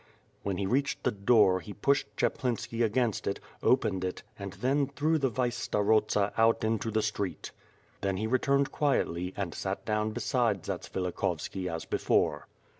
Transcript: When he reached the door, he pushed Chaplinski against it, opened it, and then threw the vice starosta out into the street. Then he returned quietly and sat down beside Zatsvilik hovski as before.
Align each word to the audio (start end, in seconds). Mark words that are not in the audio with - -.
When 0.41 0.57
he 0.57 0.65
reached 0.65 1.03
the 1.03 1.11
door, 1.11 1.59
he 1.59 1.73
pushed 1.75 2.07
Chaplinski 2.17 2.81
against 2.83 3.27
it, 3.27 3.39
opened 3.61 4.03
it, 4.03 4.23
and 4.39 4.53
then 4.53 4.87
threw 4.87 5.19
the 5.19 5.29
vice 5.29 5.55
starosta 5.67 6.33
out 6.39 6.63
into 6.63 6.89
the 6.89 7.03
street. 7.03 7.51
Then 8.01 8.17
he 8.17 8.25
returned 8.25 8.71
quietly 8.71 9.31
and 9.37 9.53
sat 9.53 9.85
down 9.85 10.09
beside 10.09 10.63
Zatsvilik 10.63 11.17
hovski 11.17 11.69
as 11.71 11.85
before. 11.85 12.47